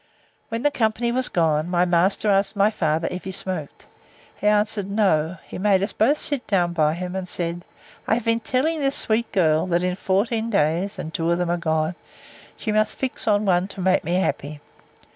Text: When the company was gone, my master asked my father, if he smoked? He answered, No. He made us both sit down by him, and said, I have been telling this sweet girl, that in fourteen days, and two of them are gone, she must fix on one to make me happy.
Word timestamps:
When 0.49 0.63
the 0.63 0.71
company 0.71 1.11
was 1.11 1.29
gone, 1.29 1.69
my 1.69 1.85
master 1.85 2.31
asked 2.31 2.55
my 2.55 2.71
father, 2.71 3.07
if 3.11 3.23
he 3.23 3.29
smoked? 3.29 3.85
He 4.37 4.47
answered, 4.47 4.89
No. 4.89 5.37
He 5.47 5.59
made 5.59 5.83
us 5.83 5.93
both 5.93 6.17
sit 6.17 6.47
down 6.47 6.73
by 6.73 6.95
him, 6.95 7.15
and 7.15 7.29
said, 7.29 7.63
I 8.07 8.15
have 8.15 8.25
been 8.25 8.39
telling 8.39 8.79
this 8.79 8.95
sweet 8.95 9.31
girl, 9.31 9.67
that 9.67 9.83
in 9.83 9.95
fourteen 9.95 10.49
days, 10.49 10.97
and 10.97 11.13
two 11.13 11.29
of 11.29 11.37
them 11.37 11.51
are 11.51 11.57
gone, 11.57 11.93
she 12.57 12.71
must 12.71 12.97
fix 12.97 13.27
on 13.27 13.45
one 13.45 13.67
to 13.67 13.79
make 13.79 14.03
me 14.03 14.13
happy. 14.15 14.59